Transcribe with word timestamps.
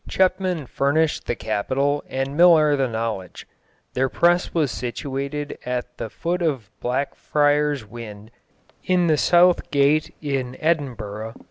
Chepman 0.09 0.65
furnished 0.65 1.27
the 1.27 1.35
capital 1.35 2.03
and 2.09 2.29
Myllar 2.29 2.75
the 2.75 2.87
knowledge. 2.87 3.45
Their 3.93 4.09
press 4.09 4.51
was 4.51 4.71
situated 4.71 5.59
at 5.63 5.97
the 5.99 6.09
foot 6.09 6.41
of 6.41 6.71
Blackfriars 6.79 7.85
Wynd 7.85 8.31
in 8.83 9.05
the 9.05 9.15
Southgate 9.17 10.11
in 10.19 10.57
Edinburgh. 10.59 11.35